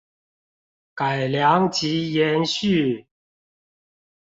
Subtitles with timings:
[0.95, 3.05] 改良及延續